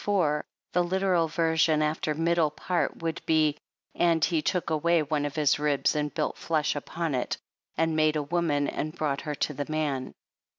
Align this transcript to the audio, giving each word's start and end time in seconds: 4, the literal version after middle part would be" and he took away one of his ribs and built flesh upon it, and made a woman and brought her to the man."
4, 0.03 0.43
the 0.73 0.83
literal 0.83 1.27
version 1.27 1.79
after 1.83 2.15
middle 2.15 2.49
part 2.49 3.03
would 3.03 3.21
be" 3.27 3.55
and 3.93 4.25
he 4.25 4.41
took 4.41 4.71
away 4.71 5.03
one 5.03 5.25
of 5.25 5.35
his 5.35 5.59
ribs 5.59 5.95
and 5.95 6.11
built 6.15 6.39
flesh 6.39 6.75
upon 6.75 7.13
it, 7.13 7.37
and 7.77 7.95
made 7.95 8.15
a 8.15 8.23
woman 8.23 8.67
and 8.67 8.95
brought 8.95 9.21
her 9.21 9.35
to 9.35 9.53
the 9.53 9.69
man." 9.71 10.11